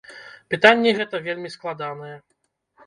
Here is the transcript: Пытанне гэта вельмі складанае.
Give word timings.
Пытанне 0.53 0.95
гэта 1.01 1.21
вельмі 1.29 1.55
складанае. 1.59 2.13